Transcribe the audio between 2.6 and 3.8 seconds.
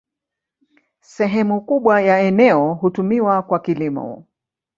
hutumiwa kwa